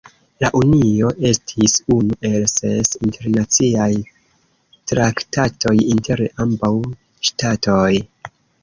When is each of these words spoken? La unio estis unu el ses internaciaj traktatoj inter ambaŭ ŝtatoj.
La 0.43 0.49
unio 0.59 1.11
estis 1.31 1.75
unu 1.97 2.17
el 2.31 2.47
ses 2.53 2.97
internaciaj 3.09 3.91
traktatoj 4.95 5.79
inter 5.95 6.29
ambaŭ 6.47 6.77
ŝtatoj. 7.31 7.93